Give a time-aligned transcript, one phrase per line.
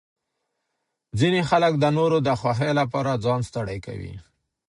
[1.19, 4.13] ځینې خلک د نورو د خوښۍ لپاره ځان ستړی کوي.